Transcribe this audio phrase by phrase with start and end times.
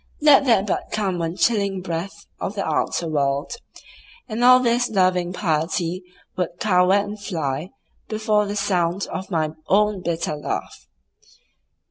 [0.19, 3.51] Let there but come one chilling breath of the outer world,
[4.27, 6.01] and all this loving piety
[6.35, 7.69] would cower and fly
[8.09, 10.87] before the sound of my own bitter laugh.